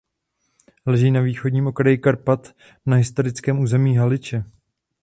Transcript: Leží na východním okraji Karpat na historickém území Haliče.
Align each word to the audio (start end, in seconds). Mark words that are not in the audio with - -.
Leží 0.85 1.11
na 1.11 1.21
východním 1.21 1.67
okraji 1.67 1.97
Karpat 1.97 2.55
na 2.85 2.97
historickém 2.97 3.59
území 3.59 3.97
Haliče. 3.97 4.43